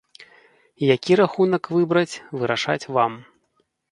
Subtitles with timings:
[0.95, 3.11] Які рахунак выбраць, вырашаць вам.